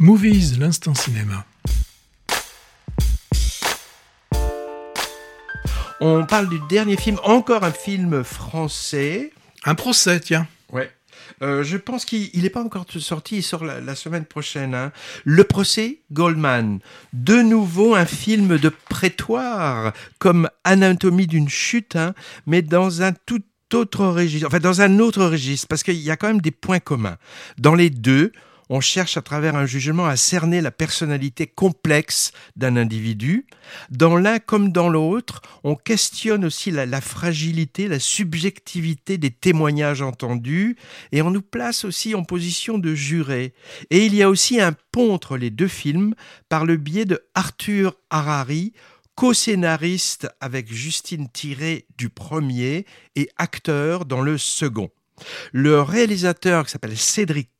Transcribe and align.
Movies, 0.00 0.60
l'instant 0.60 0.94
cinéma. 0.94 1.44
On 6.00 6.24
parle 6.24 6.48
du 6.48 6.60
dernier 6.68 6.96
film, 6.96 7.18
encore 7.24 7.64
un 7.64 7.72
film 7.72 8.22
français. 8.22 9.32
Un 9.64 9.74
procès, 9.74 10.20
tiens. 10.20 10.46
Ouais. 10.70 10.88
Euh, 11.42 11.64
je 11.64 11.76
pense 11.76 12.04
qu'il 12.04 12.30
n'est 12.40 12.48
pas 12.48 12.62
encore 12.62 12.86
sorti, 13.00 13.38
il 13.38 13.42
sort 13.42 13.64
la, 13.64 13.94
semaine 13.96 14.24
prochaine. 14.24 14.72
Hein. 14.72 14.92
Le 15.24 15.42
procès 15.42 16.02
Goldman. 16.12 16.78
De 17.12 17.42
nouveau 17.42 17.96
un 17.96 18.06
film 18.06 18.56
de 18.56 18.68
prétoire, 18.68 19.92
comme 20.20 20.48
Anatomie 20.62 21.26
d'une 21.26 21.48
chute, 21.48 21.96
hein, 21.96 22.14
mais 22.46 22.62
dans 22.62 23.02
un 23.02 23.10
tout 23.26 23.42
autre 23.74 24.06
registre, 24.06 24.46
enfin 24.46 24.60
dans 24.60 24.80
un 24.80 25.00
autre 25.00 25.24
registre, 25.24 25.66
parce 25.66 25.82
qu'il 25.82 25.96
y 25.96 26.12
a 26.12 26.16
quand 26.16 26.28
même 26.28 26.40
des 26.40 26.52
points 26.52 26.78
communs. 26.78 27.18
Dans 27.58 27.74
les 27.74 27.90
deux, 27.90 28.30
on 28.68 28.80
cherche 28.80 29.16
à 29.16 29.22
travers 29.22 29.56
un 29.56 29.66
jugement 29.66 30.06
à 30.06 30.16
cerner 30.16 30.60
la 30.60 30.70
personnalité 30.70 31.46
complexe 31.46 32.32
d'un 32.56 32.76
individu. 32.76 33.46
Dans 33.90 34.16
l'un 34.16 34.38
comme 34.38 34.72
dans 34.72 34.88
l'autre, 34.88 35.42
on 35.64 35.74
questionne 35.74 36.44
aussi 36.44 36.70
la, 36.70 37.00
fragilité, 37.00 37.88
la 37.88 37.98
subjectivité 37.98 39.18
des 39.18 39.30
témoignages 39.30 40.02
entendus, 40.02 40.76
et 41.12 41.22
on 41.22 41.30
nous 41.30 41.42
place 41.42 41.84
aussi 41.84 42.14
en 42.14 42.24
position 42.24 42.78
de 42.78 42.94
juré. 42.94 43.54
Et 43.90 44.04
il 44.04 44.14
y 44.14 44.22
a 44.22 44.30
aussi 44.30 44.60
un 44.60 44.74
pont 44.92 45.12
entre 45.12 45.36
les 45.36 45.50
deux 45.50 45.68
films 45.68 46.14
par 46.48 46.64
le 46.64 46.76
biais 46.76 47.04
de 47.04 47.22
Arthur 47.34 47.94
Harari, 48.10 48.72
co-scénariste 49.14 50.28
avec 50.40 50.72
Justine 50.72 51.28
Tiré 51.28 51.86
du 51.96 52.08
premier 52.08 52.86
et 53.16 53.28
acteur 53.36 54.04
dans 54.04 54.20
le 54.20 54.38
second. 54.38 54.90
Le 55.52 55.82
réalisateur 55.82 56.64
qui 56.64 56.70
s'appelle 56.70 56.96
Cédric 56.96 57.50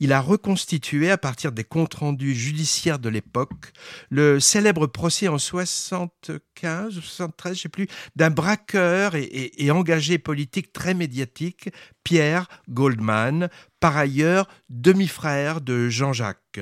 Il 0.00 0.12
a 0.12 0.20
reconstitué 0.20 1.10
à 1.10 1.18
partir 1.18 1.52
des 1.52 1.64
comptes 1.64 1.94
rendus 1.94 2.34
judiciaires 2.34 2.98
de 2.98 3.08
l'époque 3.08 3.72
le 4.10 4.40
célèbre 4.40 4.86
procès 4.86 5.28
en 5.28 5.38
75 5.38 6.98
ou 6.98 7.00
73, 7.00 7.56
je 7.56 7.62
sais 7.62 7.68
plus, 7.68 7.88
d'un 8.16 8.30
braqueur 8.30 9.14
et, 9.14 9.52
et 9.56 9.70
engagé 9.70 10.18
politique 10.18 10.72
très 10.72 10.94
médiatique, 10.94 11.70
Pierre 12.04 12.48
Goldman, 12.68 13.48
par 13.80 13.96
ailleurs 13.96 14.48
demi-frère 14.68 15.60
de 15.60 15.88
Jean-Jacques. 15.88 16.60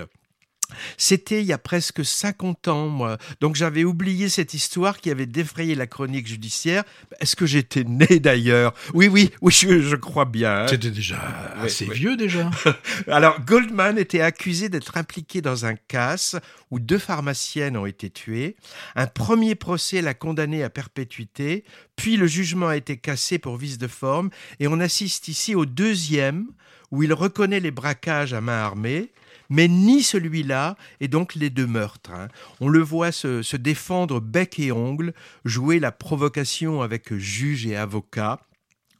C'était 0.97 1.41
il 1.41 1.47
y 1.47 1.53
a 1.53 1.59
presque 1.59 2.05
50 2.05 2.69
ans, 2.69 2.89
moi. 2.89 3.19
Donc 3.41 3.57
j'avais 3.57 3.85
oublié 3.85 4.29
cette 4.29 4.55
histoire 4.55 5.01
qui 5.01 5.11
avait 5.11 5.27
défrayé 5.27 5.75
la 5.75 5.87
chronique 5.87 6.27
judiciaire. 6.27 6.85
Est-ce 7.21 7.37
que 7.37 7.47
j'étais 7.47 7.85
né 7.85 8.21
d'ailleurs? 8.21 8.75
Oui, 8.95 9.09
oui, 9.09 9.31
oui, 9.41 9.53
je, 9.53 9.97
crois 9.97 10.25
bien. 10.25 10.67
C'était 10.69 10.89
hein. 10.89 10.91
déjà 10.91 11.21
assez 11.61 11.87
vieux 11.87 12.17
déjà. 12.17 12.51
Alors 13.09 13.41
Goldman 13.41 13.99
était 13.99 14.21
accusé 14.21 14.69
d'être 14.69 14.97
impliqué 14.97 15.41
dans 15.41 15.67
un 15.67 15.75
casse 15.75 16.37
où 16.71 16.79
deux 16.79 16.99
pharmaciennes 16.99 17.77
ont 17.77 17.87
été 17.87 18.11
tuées. 18.11 18.57
Un 18.95 19.07
premier 19.07 19.55
procès 19.55 20.03
l'a 20.03 20.15
condamné 20.15 20.63
à 20.63 20.71
perpétuité, 20.71 21.65
puis 21.97 22.17
le 22.17 22.27
jugement 22.27 22.69
a 22.69 22.77
été 22.77 22.97
cassé 22.97 23.39
pour 23.39 23.57
vice 23.57 23.79
de 23.79 23.89
forme, 23.89 24.31
et 24.59 24.69
on 24.69 24.81
assiste 24.81 25.29
ici 25.29 25.55
au 25.55 25.67
deuxième 25.67 26.47
où 26.91 27.03
il 27.03 27.13
reconnaît 27.13 27.61
les 27.61 27.71
braquages 27.71 28.35
à 28.35 28.41
main 28.41 28.61
armée 28.61 29.13
mais 29.51 29.69
ni 29.69 30.03
celui-là, 30.03 30.77
et 31.01 31.09
donc 31.09 31.35
les 31.35 31.51
deux 31.51 31.67
meurtres. 31.67 32.11
Hein. 32.13 32.29
On 32.61 32.69
le 32.69 32.81
voit 32.81 33.13
se, 33.13 33.57
défendre 33.57 34.21
bec 34.21 34.59
et 34.59 34.73
ongle, 34.73 35.13
jouer 35.45 35.81
la 35.81 35.93
provocation 35.93 36.81
avec 36.81 37.13
juge 37.15 37.67
et 37.67 37.77
avocat 37.77 38.41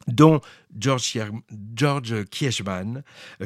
dont 0.07 0.41
George, 0.77 1.19
George 1.75 2.13
euh, 2.13 2.25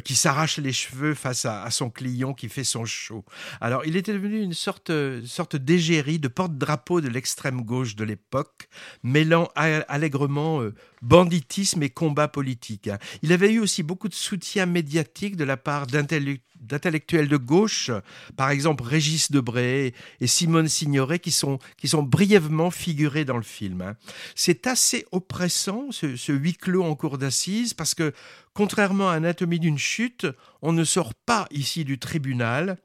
qui 0.04 0.16
s'arrache 0.16 0.58
les 0.58 0.74
cheveux 0.74 1.14
face 1.14 1.46
à, 1.46 1.70
son 1.72 1.90
client 1.90 2.34
qui 2.34 2.50
fait 2.50 2.64
son 2.64 2.86
show. 2.86 3.26
Alors, 3.62 3.86
il 3.86 3.96
était 3.96 4.14
devenu 4.14 4.42
une 4.42 4.54
sorte, 4.54 4.92
sorte 5.26 5.56
d'égérie, 5.56 6.20
de 6.20 6.28
porte-drapeau 6.28 7.02
de 7.02 7.08
l'extrême 7.08 7.62
gauche 7.62 7.96
de 7.96 8.04
l'époque, 8.04 8.70
mêlant 9.04 9.50
allègrement 9.56 10.62
euh, 10.62 10.74
banditisme 11.02 11.84
et 11.84 11.90
combat 11.90 12.28
politique. 12.28 12.88
Hein. 12.88 12.98
Il 13.22 13.32
avait 13.32 13.52
eu 13.52 13.60
aussi 13.60 13.84
beaucoup 13.84 14.10
de 14.10 14.14
soutien 14.14 14.66
médiatique 14.66 15.36
de 15.36 15.44
la 15.44 15.58
part 15.58 15.88
d'intellectuels 15.88 17.28
de 17.28 17.38
gauche, 17.38 17.92
par 18.36 18.50
exemple 18.50 18.84
Régis 18.84 19.32
Debray 19.32 19.94
et 20.20 20.28
Simone 20.28 20.68
Signoret, 20.68 21.20
qui 21.20 21.32
sont, 21.32 21.60
qui 21.78 21.88
sont 21.88 22.04
brièvement 22.04 22.72
figurés 22.72 23.26
dans 23.26 23.38
le 23.38 23.44
film. 23.44 23.82
Hein. 23.82 23.96
C'est 24.34 24.68
assez 24.68 25.06
oppressant, 25.12 25.92
ce, 25.92 26.32
huis 26.32 26.54
clos 26.54 26.84
en 26.84 26.96
cours 26.96 27.15
d'assises, 27.18 27.74
parce 27.74 27.94
que, 27.94 28.14
contrairement 28.54 29.10
à 29.10 29.14
Anatomie 29.14 29.60
d'une 29.60 29.78
chute, 29.78 30.28
on 30.62 30.74
ne 30.74 30.84
sort 30.84 31.14
pas 31.14 31.48
ici 31.52 31.86
du 31.86 32.00
tribunal, 32.00 32.78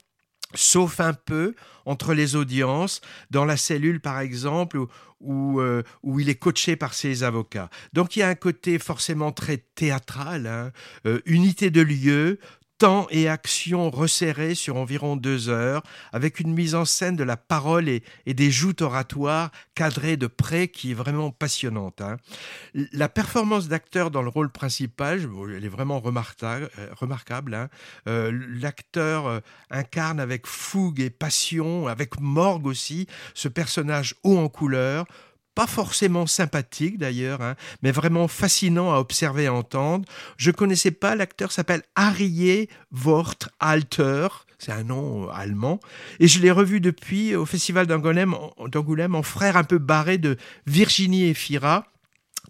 sauf 0.55 1.01
un 1.01 1.13
peu 1.13 1.55
entre 1.87 2.15
les 2.15 2.37
audiences, 2.37 3.01
dans 3.31 3.45
la 3.45 3.57
cellule 3.57 4.01
par 4.01 4.21
exemple, 4.21 4.79
où, 5.21 5.61
euh, 5.61 5.83
où, 6.03 6.19
il 6.19 6.29
est 6.29 6.35
coaché 6.35 6.77
par 6.77 6.95
ses 6.95 7.23
avocats. 7.23 7.69
Donc 7.93 8.17
il 8.17 8.21
y 8.21 8.23
a 8.23 8.29
un 8.29 8.35
côté 8.35 8.79
forcément 8.79 9.33
très 9.33 9.59
théâtral, 9.59 10.47
hein, 10.47 10.73
euh, 11.07 11.21
unité 11.27 11.71
de 11.71 11.83
lieu, 11.83 12.39
temps 12.81 13.07
et 13.11 13.29
action 13.29 13.91
resserrés 13.91 14.55
sur 14.55 14.77
environ 14.77 15.15
deux 15.15 15.51
heures, 15.51 15.83
avec 16.15 16.41
une 16.41 16.55
mise 16.55 16.75
en 16.75 16.87
scène 16.87 17.15
de 17.15 17.25
la 17.25 17.37
parole 17.37 17.91
et, 17.91 18.03
des 18.27 18.51
joutes 18.51 18.81
oratoires 18.81 19.51
cadrées 19.75 20.17
de 20.17 20.27
près 20.27 20.69
qui 20.69 20.93
est 20.93 20.95
vraiment 20.95 21.31
passionnante. 21.31 22.01
Hein. 22.01 22.17
La 22.73 23.11
performance 23.11 23.69
d'acteur 23.69 24.11
dans 24.11 24.23
le 24.23 24.31
rôle 24.31 24.51
principal, 24.51 25.29
elle 25.55 25.65
est 25.65 25.69
vraiment 25.69 26.01
remarquable. 26.01 26.71
Euh, 26.79 26.89
remarquable 26.97 27.55
hein. 27.55 27.69
euh, 28.09 28.33
L'acteur 28.33 29.27
euh, 29.27 29.41
incarne 29.71 30.19
avec 30.19 30.47
fougue 30.47 31.01
et 31.01 31.11
passion, 31.11 31.87
avec 31.87 32.19
morgue 32.19 32.67
aussi, 32.67 33.07
ce 33.35 33.49
personnage 33.49 34.15
haut 34.23 34.39
en 34.39 34.49
couleur, 34.49 35.05
pas 35.55 35.67
forcément 35.67 36.27
sympathique 36.27 36.99
d'ailleurs, 36.99 37.43
hein, 37.43 37.57
mais 37.83 37.91
vraiment 37.91 38.29
fascinant 38.29 38.93
à 38.93 38.99
observer 38.99 39.45
et 39.45 39.49
entendre. 39.49 40.05
Je 40.37 40.51
connaissais 40.51 40.91
pas, 40.91 41.15
l'acteur 41.15 41.53
s'appelle 41.53 41.83
Arié 41.95 42.69
Wort 42.93 43.37
Alter, 43.59 44.29
c'est 44.59 44.73
un 44.73 44.85
nom 44.85 45.25
euh, 45.25 45.33
allemand, 45.33 45.81
et 46.19 46.29
je 46.29 46.41
l'ai 46.41 46.51
revu 46.51 46.81
depuis 46.81 47.35
au 47.35 47.47
Festival 47.47 47.87
d'Angoulême 47.87 48.35
en 49.15 49.23
frère 49.23 49.57
un 49.57 49.65
peu 49.65 49.79
barré 49.79 50.19
de 50.19 50.37
Virginie 50.67 51.25
Efira 51.25 51.87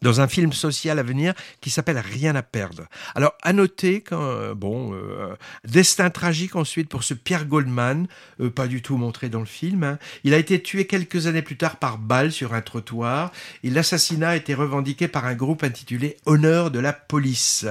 dans 0.02 0.20
un 0.20 0.28
film 0.28 0.52
social 0.52 0.98
à 0.98 1.02
venir 1.02 1.34
qui 1.60 1.70
s'appelle 1.70 1.98
Rien 1.98 2.34
à 2.34 2.42
perdre. 2.42 2.84
Alors, 3.14 3.34
à 3.42 3.52
noter 3.52 4.00
quand, 4.00 4.22
euh, 4.22 4.54
bon, 4.54 4.94
euh, 4.94 5.34
destin 5.64 6.10
tragique 6.10 6.56
ensuite 6.56 6.88
pour 6.88 7.04
ce 7.04 7.14
Pierre 7.14 7.46
Goldman, 7.46 8.06
euh, 8.40 8.50
pas 8.50 8.66
du 8.66 8.82
tout 8.82 8.96
montré 8.96 9.28
dans 9.28 9.40
le 9.40 9.46
film. 9.46 9.84
Hein. 9.84 9.98
Il 10.24 10.34
a 10.34 10.38
été 10.38 10.62
tué 10.62 10.86
quelques 10.86 11.26
années 11.26 11.42
plus 11.42 11.56
tard 11.56 11.76
par 11.76 11.98
balle 11.98 12.32
sur 12.32 12.54
un 12.54 12.60
trottoir 12.60 13.32
et 13.62 13.70
l'assassinat 13.70 14.30
a 14.30 14.36
été 14.36 14.54
revendiqué 14.54 15.08
par 15.08 15.26
un 15.26 15.34
groupe 15.34 15.64
intitulé 15.64 16.16
Honneur 16.26 16.70
de 16.70 16.78
la 16.78 16.92
police. 16.92 17.66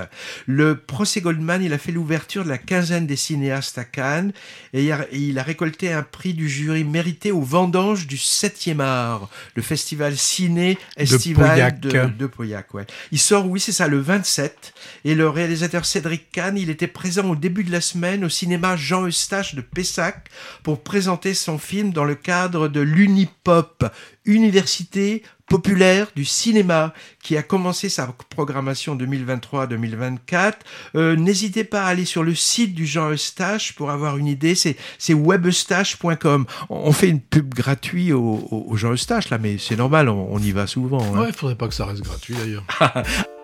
Le 0.45 0.75
procès 0.75 1.21
Goldman, 1.21 1.63
il 1.63 1.73
a 1.73 1.77
fait 1.77 1.91
l'ouverture 1.91 2.43
de 2.43 2.49
la 2.49 2.57
quinzaine 2.57 3.07
des 3.07 3.15
cinéastes 3.15 3.77
à 3.77 3.83
Cannes 3.85 4.31
et 4.73 4.91
il 5.11 5.39
a, 5.39 5.43
récolté 5.43 5.91
un 5.91 6.03
prix 6.03 6.33
du 6.33 6.49
jury 6.49 6.83
mérité 6.83 7.31
au 7.31 7.41
vendange 7.41 8.07
du 8.07 8.17
7e 8.17 8.81
art, 8.81 9.29
le 9.55 9.61
festival 9.61 10.15
ciné 10.17 10.77
estival 10.97 11.79
de, 11.79 11.89
de 11.89 12.18
Pauillac, 12.27 12.73
ouais. 12.73 12.85
Il 13.11 13.19
sort, 13.19 13.47
oui, 13.47 13.59
c'est 13.59 13.71
ça, 13.71 13.87
le 13.87 13.99
27. 13.99 14.73
Et 15.05 15.15
le 15.15 15.29
réalisateur 15.29 15.85
Cédric 15.85 16.31
Kahn, 16.31 16.57
il 16.57 16.69
était 16.69 16.87
présent 16.87 17.29
au 17.29 17.35
début 17.35 17.63
de 17.63 17.71
la 17.71 17.81
semaine 17.81 18.25
au 18.25 18.29
cinéma 18.29 18.75
Jean 18.75 19.05
Eustache 19.05 19.55
de 19.55 19.61
Pessac 19.61 20.29
pour 20.63 20.83
présenter 20.83 21.33
son 21.33 21.57
film 21.57 21.91
dans 21.91 22.05
le 22.05 22.15
cadre 22.15 22.67
de 22.67 22.81
l'Unipop, 22.81 23.85
Université 24.25 25.23
populaire 25.49 26.07
du 26.15 26.25
cinéma 26.25 26.93
qui 27.21 27.35
a 27.35 27.43
commencé 27.43 27.89
sa 27.89 28.07
programmation 28.29 28.95
2023-2024. 28.95 30.53
Euh, 30.95 31.15
n'hésitez 31.15 31.63
pas 31.63 31.83
à 31.83 31.87
aller 31.87 32.05
sur 32.05 32.23
le 32.23 32.35
site 32.35 32.73
du 32.73 32.85
Jean 32.85 33.11
Eustache 33.11 33.73
pour 33.73 33.91
avoir 33.91 34.17
une 34.17 34.27
idée. 34.27 34.55
C'est, 34.55 34.77
c'est 34.97 35.13
webeustache.com. 35.13 36.45
On 36.69 36.91
fait 36.93 37.09
une 37.09 37.19
pub 37.21 37.53
gratuite 37.53 38.13
au, 38.13 38.71
Jean 38.75 38.93
Eustache 38.93 39.29
là, 39.29 39.37
mais 39.37 39.57
c'est 39.57 39.75
normal, 39.75 40.07
on, 40.09 40.39
y 40.39 40.51
va 40.51 40.67
souvent. 40.67 41.01
Hein. 41.01 41.19
Ouais, 41.19 41.29
il 41.29 41.33
faudrait 41.33 41.55
pas 41.55 41.67
que 41.67 41.73
ça 41.73 41.85
reste 41.85 42.03
gratuit 42.03 42.35
d'ailleurs. 42.35 42.63